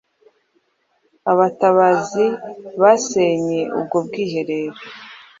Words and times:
Abatabazi 1.31 2.25
basenye 2.81 3.61
ubwo 3.77 3.97
bwiherero 4.05 4.77